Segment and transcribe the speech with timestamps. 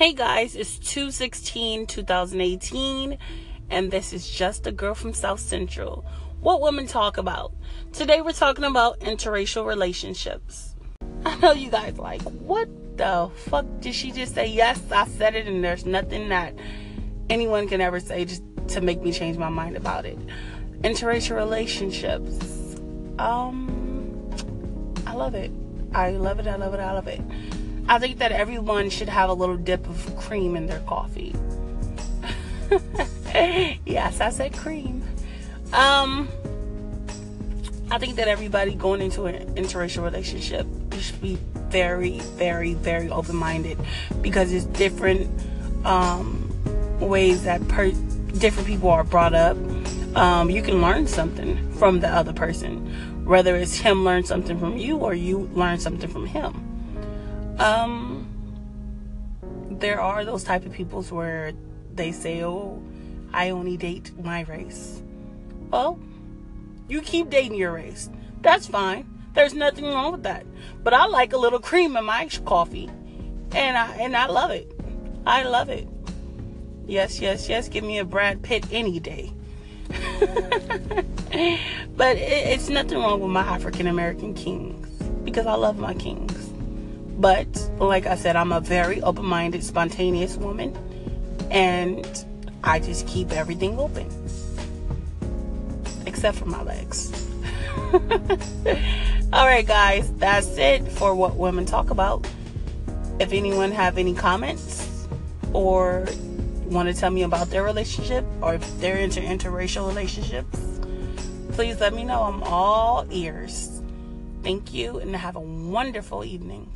[0.00, 3.18] Hey guys, it's 216 2018,
[3.68, 6.06] and this is just a girl from South Central.
[6.40, 7.52] What women talk about?
[7.92, 10.74] Today we're talking about interracial relationships.
[11.26, 12.66] I know you guys like, what
[12.96, 14.46] the fuck did she just say?
[14.46, 16.54] Yes, I said it, and there's nothing that
[17.28, 20.18] anyone can ever say just to make me change my mind about it.
[20.80, 22.78] Interracial relationships.
[23.18, 24.30] Um,
[25.06, 25.52] I love it.
[25.92, 26.46] I love it.
[26.46, 26.80] I love it.
[26.80, 27.20] I love it.
[27.90, 31.34] I think that everyone should have a little dip of cream in their coffee.
[33.84, 35.02] yes, I said cream.
[35.72, 36.28] Um,
[37.90, 40.68] I think that everybody going into an interracial relationship,
[41.00, 41.36] should be
[41.68, 43.76] very, very, very open minded
[44.20, 45.28] because it's different
[45.84, 46.48] um,
[47.00, 47.90] ways that per-
[48.38, 49.56] different people are brought up.
[50.14, 54.76] Um, you can learn something from the other person, whether it's him learn something from
[54.76, 56.69] you or you learn something from him
[57.60, 58.26] um,
[59.70, 61.52] there are those type of peoples where
[61.94, 62.82] they say, "Oh,
[63.32, 65.02] I only date my race."
[65.70, 65.98] Well,
[66.88, 68.10] you keep dating your race.
[68.42, 69.06] That's fine.
[69.34, 70.44] There's nothing wrong with that.
[70.82, 72.90] But I like a little cream in my coffee,
[73.52, 74.72] and I and I love it.
[75.26, 75.86] I love it.
[76.86, 77.68] Yes, yes, yes.
[77.68, 79.32] Give me a Brad Pitt any day.
[81.96, 84.88] but it, it's nothing wrong with my African American kings
[85.24, 86.49] because I love my kings.
[87.20, 90.74] But like I said, I'm a very open minded, spontaneous woman.
[91.50, 92.06] And
[92.64, 94.08] I just keep everything open.
[96.06, 97.12] Except for my legs.
[99.34, 102.26] All right, guys, that's it for what women talk about.
[103.18, 105.06] If anyone have any comments
[105.52, 106.06] or
[106.64, 110.58] want to tell me about their relationship or if they're into interracial relationships,
[111.52, 112.22] please let me know.
[112.22, 113.82] I'm all ears.
[114.42, 116.74] Thank you and have a wonderful evening.